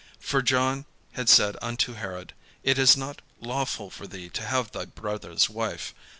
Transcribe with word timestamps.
For 0.19 0.41
John 0.41 0.85
had 1.11 1.29
said 1.29 1.57
unto 1.61 1.93
Herod: 1.93 2.33
"It 2.63 2.79
is 2.79 2.97
not 2.97 3.21
lawful 3.39 3.91
for 3.91 4.07
thee 4.07 4.29
to 4.29 4.41
have 4.43 4.71
thy 4.71 4.85
brother's 4.85 5.47
wife." 5.47 5.93